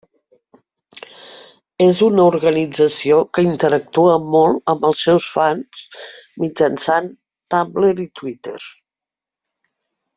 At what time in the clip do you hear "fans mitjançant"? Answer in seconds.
5.37-7.15